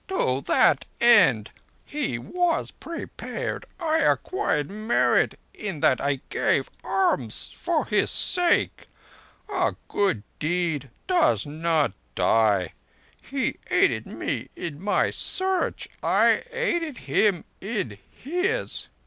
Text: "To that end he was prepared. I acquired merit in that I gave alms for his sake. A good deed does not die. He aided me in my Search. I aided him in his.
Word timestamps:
"To 0.07 0.41
that 0.47 0.85
end 0.99 1.51
he 1.85 2.17
was 2.17 2.71
prepared. 2.71 3.67
I 3.79 3.99
acquired 3.99 4.71
merit 4.71 5.37
in 5.53 5.79
that 5.81 6.01
I 6.01 6.21
gave 6.31 6.71
alms 6.83 7.53
for 7.55 7.85
his 7.85 8.09
sake. 8.09 8.87
A 9.47 9.75
good 9.89 10.23
deed 10.39 10.89
does 11.05 11.45
not 11.45 11.93
die. 12.15 12.73
He 13.21 13.57
aided 13.69 14.07
me 14.07 14.49
in 14.55 14.81
my 14.81 15.11
Search. 15.11 15.87
I 16.01 16.45
aided 16.51 16.97
him 17.05 17.45
in 17.61 17.99
his. 18.09 18.87